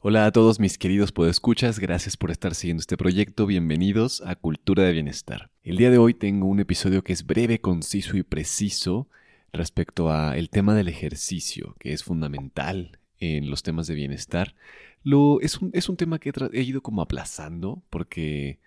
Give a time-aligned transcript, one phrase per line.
[0.00, 4.84] Hola a todos mis queridos podescuchas, gracias por estar siguiendo este proyecto, bienvenidos a Cultura
[4.84, 5.50] de Bienestar.
[5.64, 9.08] El día de hoy tengo un episodio que es breve, conciso y preciso
[9.52, 14.54] respecto a el tema del ejercicio, que es fundamental en los temas de bienestar.
[15.02, 18.60] Lo, es, un, es un tema que he, ido como aplazando porque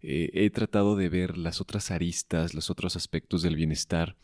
[0.00, 4.14] eh, he tratado de ver las otras aristas, los otros aspectos del bienestar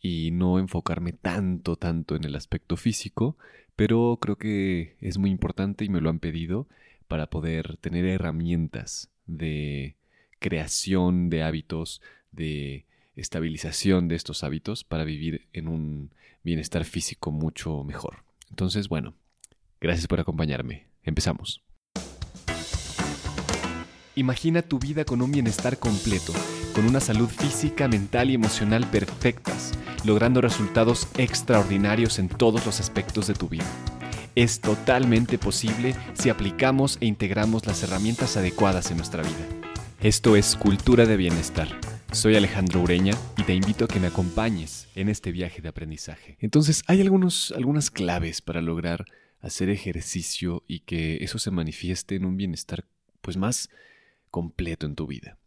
[0.00, 3.36] y no enfocarme tanto, tanto en el aspecto físico,
[3.76, 6.68] pero creo que es muy importante y me lo han pedido
[7.06, 9.96] para poder tener herramientas de
[10.38, 12.00] creación de hábitos,
[12.32, 12.84] de
[13.16, 16.10] estabilización de estos hábitos para vivir en un
[16.42, 18.24] bienestar físico mucho mejor.
[18.50, 19.14] Entonces, bueno,
[19.80, 20.86] gracias por acompañarme.
[21.02, 21.67] Empezamos.
[24.18, 26.32] Imagina tu vida con un bienestar completo,
[26.74, 33.28] con una salud física, mental y emocional perfectas logrando resultados extraordinarios en todos los aspectos
[33.28, 33.64] de tu vida.
[34.34, 39.46] Es totalmente posible si aplicamos e integramos las herramientas adecuadas en nuestra vida.
[40.00, 41.68] Esto es Cultura de Bienestar.
[42.10, 46.36] Soy Alejandro Ureña y te invito a que me acompañes en este viaje de aprendizaje.
[46.40, 49.04] Entonces, hay algunos, algunas claves para lograr
[49.40, 52.84] hacer ejercicio y que eso se manifieste en un bienestar
[53.20, 53.68] pues más
[54.30, 55.38] completo en tu vida.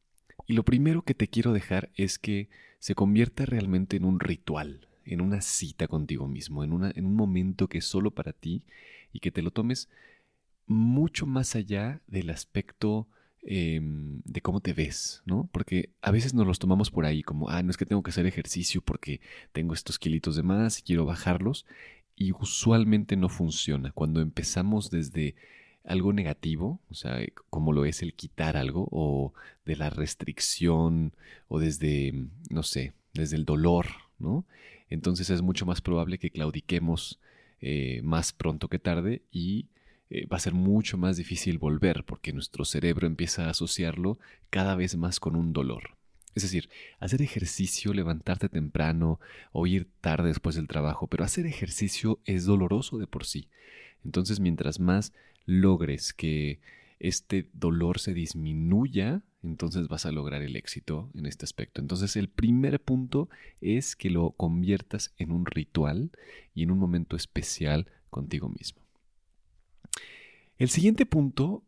[0.47, 4.87] Y lo primero que te quiero dejar es que se convierta realmente en un ritual,
[5.05, 8.63] en una cita contigo mismo, en, una, en un momento que es solo para ti
[9.13, 9.89] y que te lo tomes
[10.67, 13.07] mucho más allá del aspecto
[13.43, 15.49] em, de cómo te ves, ¿no?
[15.51, 18.11] Porque a veces nos los tomamos por ahí como, ah, no es que tengo que
[18.11, 21.65] hacer ejercicio porque tengo estos kilitos de más y quiero bajarlos.
[22.15, 23.91] Y usualmente no funciona.
[23.91, 25.35] Cuando empezamos desde
[25.83, 29.33] algo negativo, o sea, como lo es el quitar algo, o
[29.65, 31.13] de la restricción,
[31.47, 32.13] o desde,
[32.49, 33.87] no sé, desde el dolor,
[34.19, 34.45] ¿no?
[34.89, 37.19] Entonces es mucho más probable que claudiquemos
[37.61, 39.67] eh, más pronto que tarde y
[40.09, 44.75] eh, va a ser mucho más difícil volver porque nuestro cerebro empieza a asociarlo cada
[44.75, 45.95] vez más con un dolor.
[46.35, 46.69] Es decir,
[46.99, 49.19] hacer ejercicio, levantarte temprano
[49.51, 53.47] o ir tarde después del trabajo, pero hacer ejercicio es doloroso de por sí.
[54.03, 55.13] Entonces, mientras más
[55.45, 56.59] logres que
[56.99, 61.81] este dolor se disminuya, entonces vas a lograr el éxito en este aspecto.
[61.81, 63.29] Entonces el primer punto
[63.59, 66.11] es que lo conviertas en un ritual
[66.53, 68.81] y en un momento especial contigo mismo.
[70.57, 71.63] El siguiente punto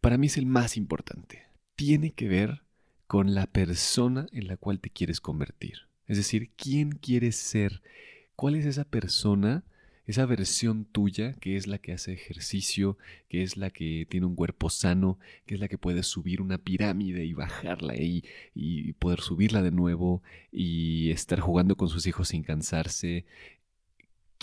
[0.00, 1.44] para mí es el más importante.
[1.76, 2.62] Tiene que ver
[3.06, 5.86] con la persona en la cual te quieres convertir.
[6.08, 7.82] Es decir, quién quieres ser.
[8.34, 9.64] ¿Cuál es esa persona
[10.12, 14.36] esa versión tuya que es la que hace ejercicio, que es la que tiene un
[14.36, 18.24] cuerpo sano, que es la que puede subir una pirámide y bajarla y,
[18.54, 23.24] y poder subirla de nuevo y estar jugando con sus hijos sin cansarse,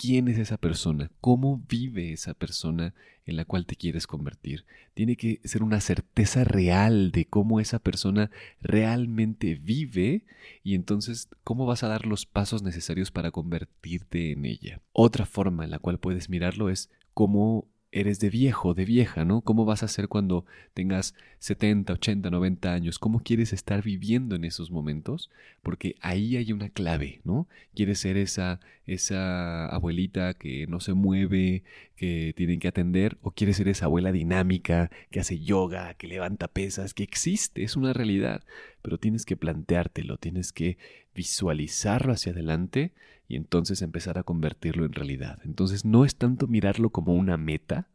[0.00, 2.94] quién es esa persona, cómo vive esa persona
[3.26, 4.64] en la cual te quieres convertir.
[4.94, 8.30] Tiene que ser una certeza real de cómo esa persona
[8.62, 10.24] realmente vive
[10.64, 14.80] y entonces cómo vas a dar los pasos necesarios para convertirte en ella.
[14.92, 19.40] Otra forma en la cual puedes mirarlo es cómo eres de viejo, de vieja, ¿no?
[19.40, 22.98] ¿Cómo vas a ser cuando tengas 70, 80, 90 años?
[22.98, 25.30] ¿Cómo quieres estar viviendo en esos momentos?
[25.62, 27.48] Porque ahí hay una clave, ¿no?
[27.74, 31.64] ¿Quieres ser esa, esa abuelita que no se mueve,
[31.96, 33.18] que tienen que atender?
[33.22, 37.76] ¿O quieres ser esa abuela dinámica que hace yoga, que levanta pesas, que existe, es
[37.76, 38.44] una realidad?
[38.82, 40.78] Pero tienes que planteártelo, tienes que
[41.14, 42.92] visualizarlo hacia adelante
[43.30, 45.38] y entonces empezar a convertirlo en realidad.
[45.44, 47.86] Entonces no es tanto mirarlo como una meta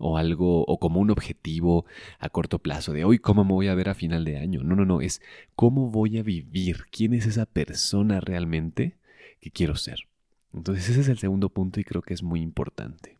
[0.00, 1.86] o algo o como un objetivo
[2.18, 4.64] a corto plazo de hoy cómo me voy a ver a final de año.
[4.64, 5.22] No, no, no, es
[5.54, 8.96] cómo voy a vivir, quién es esa persona realmente
[9.40, 10.08] que quiero ser.
[10.52, 13.16] Entonces ese es el segundo punto y creo que es muy importante.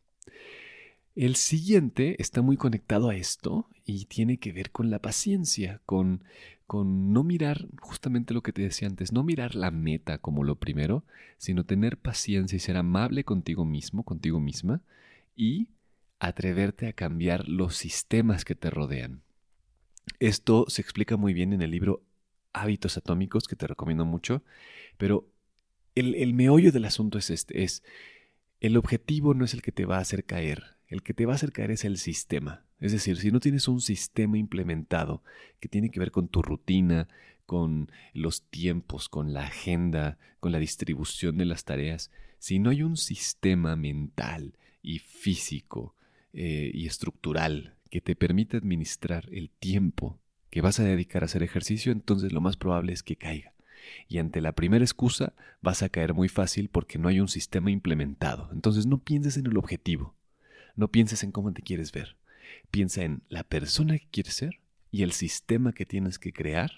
[1.14, 6.22] El siguiente está muy conectado a esto y tiene que ver con la paciencia, con
[6.70, 10.54] con no mirar justamente lo que te decía antes, no mirar la meta como lo
[10.54, 11.02] primero,
[11.36, 14.80] sino tener paciencia y ser amable contigo mismo, contigo misma,
[15.34, 15.66] y
[16.20, 19.22] atreverte a cambiar los sistemas que te rodean.
[20.20, 22.04] Esto se explica muy bien en el libro
[22.52, 24.44] Hábitos Atómicos, que te recomiendo mucho,
[24.96, 25.26] pero
[25.96, 27.82] el, el meollo del asunto es este, es
[28.60, 31.32] el objetivo no es el que te va a hacer caer, el que te va
[31.32, 32.64] a hacer caer es el sistema.
[32.80, 35.22] Es decir, si no tienes un sistema implementado
[35.60, 37.08] que tiene que ver con tu rutina,
[37.46, 42.82] con los tiempos, con la agenda, con la distribución de las tareas, si no hay
[42.82, 45.94] un sistema mental y físico
[46.32, 50.18] eh, y estructural que te permita administrar el tiempo
[50.50, 53.52] que vas a dedicar a hacer ejercicio, entonces lo más probable es que caiga.
[54.08, 57.70] Y ante la primera excusa vas a caer muy fácil porque no hay un sistema
[57.70, 58.48] implementado.
[58.52, 60.14] Entonces no pienses en el objetivo,
[60.80, 62.16] no pienses en cómo te quieres ver.
[62.70, 64.60] Piensa en la persona que quieres ser
[64.90, 66.70] y el sistema que tienes que crear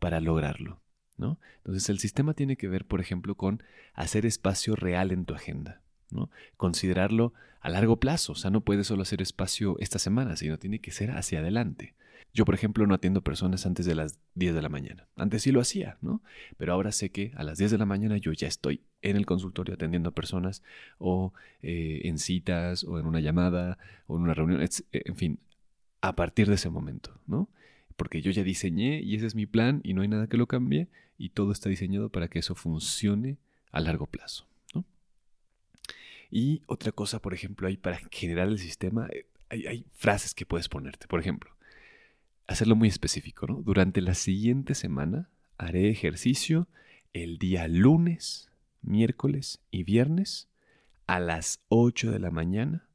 [0.00, 0.80] para lograrlo.
[1.18, 1.38] ¿no?
[1.58, 3.62] Entonces el sistema tiene que ver, por ejemplo, con
[3.92, 5.82] hacer espacio real en tu agenda.
[6.10, 6.30] ¿no?
[6.56, 8.32] Considerarlo a largo plazo.
[8.32, 11.94] O sea, no puedes solo hacer espacio esta semana, sino tiene que ser hacia adelante.
[12.34, 15.06] Yo, por ejemplo, no atiendo personas antes de las 10 de la mañana.
[15.16, 16.22] Antes sí lo hacía, ¿no?
[16.56, 19.26] Pero ahora sé que a las 10 de la mañana yo ya estoy en el
[19.26, 20.62] consultorio atendiendo a personas
[20.98, 23.76] o eh, en citas o en una llamada
[24.06, 25.38] o en una reunión, en fin,
[26.00, 27.50] a partir de ese momento, ¿no?
[27.96, 30.46] Porque yo ya diseñé y ese es mi plan y no hay nada que lo
[30.46, 30.88] cambie
[31.18, 33.36] y todo está diseñado para que eso funcione
[33.70, 34.46] a largo plazo.
[36.34, 40.70] Y otra cosa, por ejemplo, hay para generar el sistema, eh, hay frases que puedes
[40.70, 41.06] ponerte.
[41.06, 41.50] Por ejemplo,
[42.46, 43.62] hacerlo muy específico, ¿no?
[43.62, 45.28] Durante la siguiente semana
[45.58, 46.68] haré ejercicio
[47.12, 48.50] el día lunes,
[48.82, 50.48] miércoles y viernes
[51.06, 52.86] a las 8 de la mañana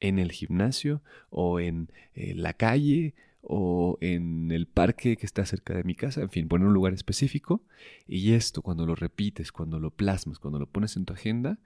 [0.00, 5.74] en el gimnasio o en eh, la calle o en el parque que está cerca
[5.74, 7.62] de mi casa, en fin, poner un lugar específico.
[8.06, 11.58] Y esto cuando lo repites, cuando lo plasmas, cuando lo pones en tu agenda,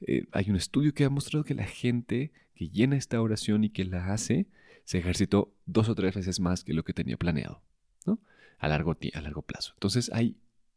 [0.00, 3.70] eh, hay un estudio que ha mostrado que la gente que llena esta oración y
[3.70, 4.46] que la hace,
[4.84, 7.62] se ejercitó dos o tres veces más que lo que tenía planeado,
[8.06, 8.18] ¿no?
[8.58, 9.72] A largo, a largo plazo.
[9.74, 10.36] Entonces hay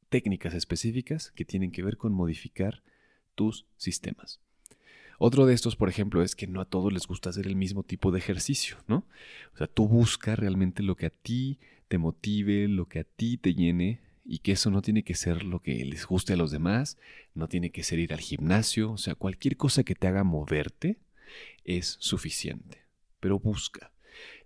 [0.09, 2.83] técnicas específicas que tienen que ver con modificar
[3.35, 4.39] tus sistemas.
[5.17, 7.83] Otro de estos, por ejemplo, es que no a todos les gusta hacer el mismo
[7.83, 9.05] tipo de ejercicio, ¿no?
[9.53, 13.37] O sea, tú busca realmente lo que a ti te motive, lo que a ti
[13.37, 16.51] te llene y que eso no tiene que ser lo que les guste a los
[16.51, 16.97] demás,
[17.33, 20.97] no tiene que ser ir al gimnasio, o sea, cualquier cosa que te haga moverte
[21.63, 22.85] es suficiente,
[23.19, 23.91] pero busca.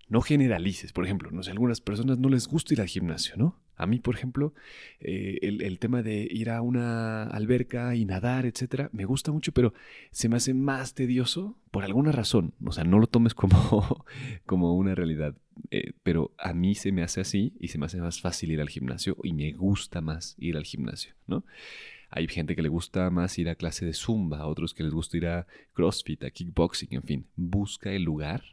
[0.10, 3.36] No generalices, por ejemplo, no sé, a algunas personas no les gusta ir al gimnasio,
[3.38, 3.60] ¿no?
[3.80, 4.54] A mí, por ejemplo,
[5.00, 9.74] eh, el, tema de ir a una alberca y nadar, etcétera, me gusta mucho, pero
[10.12, 12.54] se me hace más tedioso por alguna razón.
[12.66, 14.04] O sea, no lo tomes como,
[14.46, 15.34] como una realidad,
[15.72, 18.60] eh, pero a mí se me hace así y se me hace más fácil ir
[18.60, 21.46] al gimnasio y me gusta más ir al gimnasio, ¿no?
[22.10, 25.16] Hay gente que le gusta más ir a clase de zumba, otros que les gusta
[25.16, 28.44] ir a CrossFit, a kickboxing, en fin, busca el lugar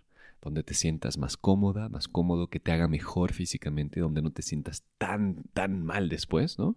[0.43, 4.43] donde te sientas más cómoda, más cómodo, que te haga mejor físicamente, donde no te
[4.43, 6.77] sientas tan, tan mal después, ¿no?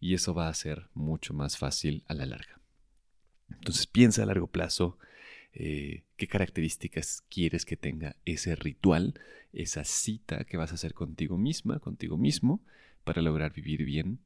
[0.00, 2.60] Y eso va a ser mucho más fácil a la larga.
[3.50, 4.98] Entonces piensa a largo plazo
[5.52, 9.14] eh, qué características quieres que tenga ese ritual,
[9.52, 12.60] esa cita que vas a hacer contigo misma, contigo mismo,
[13.04, 14.18] para lograr vivir bien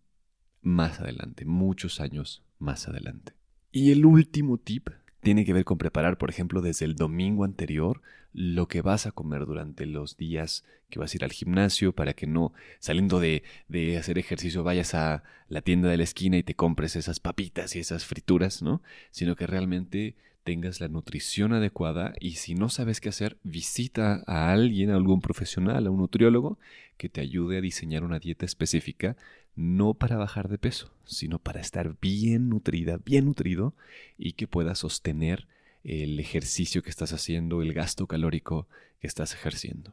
[0.62, 3.32] más adelante, muchos años más adelante.
[3.70, 4.88] Y el último tip
[5.20, 8.00] tiene que ver con preparar, por ejemplo, desde el domingo anterior
[8.32, 12.14] lo que vas a comer durante los días que vas a ir al gimnasio para
[12.14, 16.42] que no, saliendo de, de, hacer ejercicio, vayas a la tienda de la esquina y
[16.42, 18.82] te compres esas papitas y esas frituras, ¿no?
[19.10, 20.14] Sino que realmente
[20.48, 25.20] tengas la nutrición adecuada y si no sabes qué hacer, visita a alguien, a algún
[25.20, 26.58] profesional, a un nutriólogo
[26.96, 29.14] que te ayude a diseñar una dieta específica,
[29.56, 33.74] no para bajar de peso, sino para estar bien nutrida, bien nutrido
[34.16, 35.46] y que puedas sostener
[35.84, 38.68] el ejercicio que estás haciendo, el gasto calórico
[39.00, 39.92] que estás ejerciendo.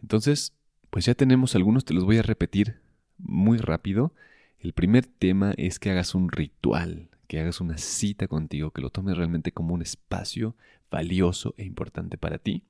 [0.00, 0.54] Entonces,
[0.88, 2.80] pues ya tenemos algunos, te los voy a repetir
[3.18, 4.14] muy rápido.
[4.58, 8.90] El primer tema es que hagas un ritual que hagas una cita contigo, que lo
[8.90, 10.56] tomes realmente como un espacio
[10.90, 12.64] valioso e importante para ti.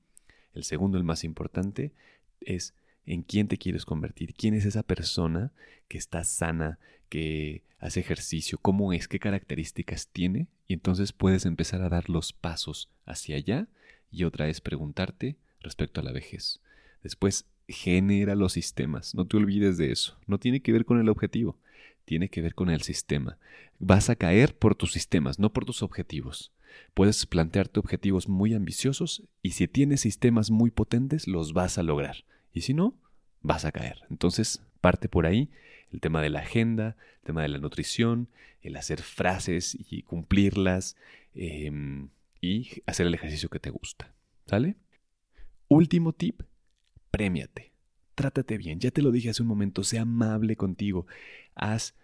[0.55, 1.93] El segundo, el más importante,
[2.41, 5.53] es en quién te quieres convertir, quién es esa persona
[5.89, 11.83] que está sana, que hace ejercicio, cómo es, qué características tiene, y entonces puedes empezar
[11.83, 13.69] a dar los pasos hacia allá.
[14.11, 16.61] Y otra es preguntarte respecto a la vejez.
[17.03, 21.09] Después, genera los sistemas, no te olvides de eso, no tiene que ver con el
[21.09, 21.59] objetivo,
[22.07, 23.39] tiene que ver con el sistema.
[23.79, 26.53] Vas a caer por tus sistemas, no por tus objetivos.
[26.95, 32.25] Puedes plantearte objetivos muy ambiciosos y si tienes sistemas muy potentes los vas a lograr.
[32.53, 32.95] Y si no,
[33.43, 34.05] vas a caer.
[34.09, 35.51] Entonces, parte por ahí
[35.93, 38.29] el tema de la agenda, el tema de la nutrición,
[38.61, 40.97] el hacer frases y cumplirlas
[41.35, 42.09] em,
[42.41, 44.15] y hacer el ejercicio que te gusta.
[44.47, 44.77] ¿Sale?
[45.69, 46.43] Último tip,
[47.11, 47.76] premiate.
[48.17, 51.07] Trátate bien, ya te lo dije hace un momento, sea amable contigo
[51.57, 51.95] haz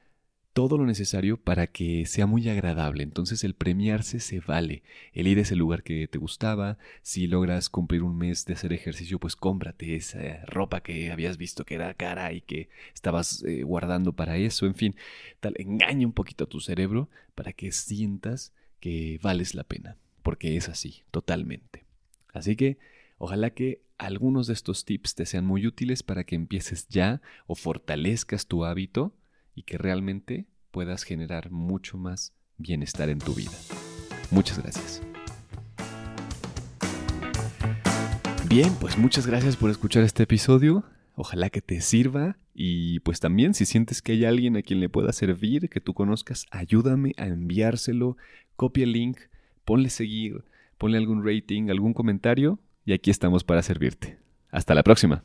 [0.53, 3.03] todo lo necesario para que sea muy agradable.
[3.03, 4.83] Entonces el premiarse se vale.
[5.15, 6.77] El ir a ese lugar que te gustaba.
[7.01, 11.65] Si logras cumplir un mes de hacer ejercicio, pues cómprate esa ropa que habías visto
[11.65, 14.67] que era cara y que estabas eh, guardando para eso.
[14.67, 14.95] En fin,
[15.41, 19.97] tal, engaña un poquito a tu cerebro para que sientas que vales la pena.
[20.23, 21.85] Porque es así, totalmente.
[22.35, 22.79] Así que
[23.17, 27.55] ojalá que algunos de estos tips te sean muy útiles para que empieces ya o
[27.55, 29.15] fortalezcas tu hábito
[29.55, 33.53] y que realmente puedas generar mucho más bienestar en tu vida.
[34.33, 35.03] Muchas gracias.
[38.49, 40.85] Bien, pues muchas gracias por escuchar este episodio.
[41.15, 44.89] Ojalá que te sirva y pues también si sientes que hay alguien a quien le
[44.89, 48.17] pueda servir, que tú conozcas, ayúdame a enviárselo,
[48.57, 49.19] copia el link,
[49.65, 50.45] ponle seguir,
[50.77, 54.19] ponle algún rating, algún comentario y aquí estamos para servirte.
[54.51, 55.21] Hasta la próxima.